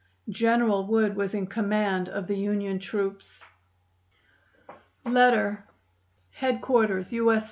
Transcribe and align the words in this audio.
General 0.31 0.83
Wood 0.87 1.15
was 1.15 1.35
in 1.35 1.45
command 1.45 2.09
of 2.09 2.25
the 2.25 2.33
Union 2.35 2.79
troops: 2.79 3.43
"Headquarters 6.31 7.13
U. 7.13 7.31
S. 7.31 7.39